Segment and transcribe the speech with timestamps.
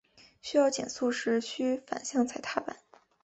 [0.41, 2.75] 需要减速时须反向踩踏板。